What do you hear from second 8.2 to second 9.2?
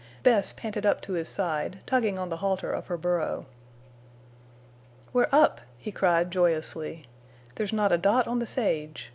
on the sage.